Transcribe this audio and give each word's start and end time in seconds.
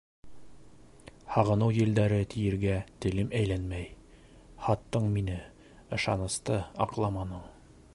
Һағыныу 1.33 1.75
елдәре 1.79 2.17
тиергә 2.35 2.79
телем 3.05 3.29
әйләнмәй. 3.41 3.87
һаттың 4.69 5.07
мине, 5.19 5.41
ышанысты 5.99 6.61
аҡламаның. 6.89 7.51